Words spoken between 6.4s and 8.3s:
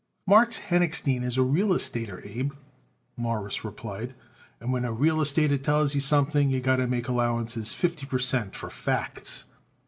you got to make allowances fifty per